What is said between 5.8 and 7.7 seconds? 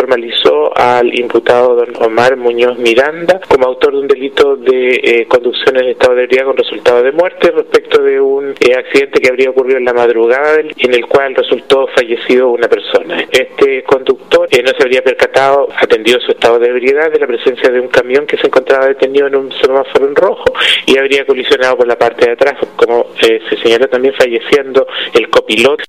estado de ebriedad con resultado de muerte